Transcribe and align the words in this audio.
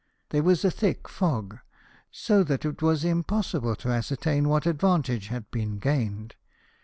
There 0.31 0.41
was 0.41 0.65
a 0.65 0.71
thick 0.71 1.07
fog, 1.07 1.59
so 2.09 2.43
that 2.45 2.65
it 2.65 2.81
was 2.81 3.05
impossible 3.05 3.75
to 3.75 3.89
ascertain 3.89 4.49
what 4.49 4.65
advantage 4.65 5.27
had 5.27 5.51
been 5.51 5.77
gained. 5.77 6.33